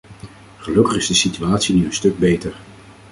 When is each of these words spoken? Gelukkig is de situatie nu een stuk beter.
Gelukkig 0.59 0.95
is 0.97 1.07
de 1.07 1.13
situatie 1.13 1.75
nu 1.75 1.85
een 1.85 1.93
stuk 1.93 2.17
beter. 2.19 2.55